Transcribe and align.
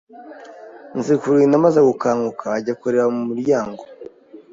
Nzikurinda 0.97 1.55
amaze 1.59 1.79
gukanguka 1.89 2.45
ajya 2.57 2.73
kureba 2.81 3.07
mu 3.15 3.21
muryango, 3.29 3.81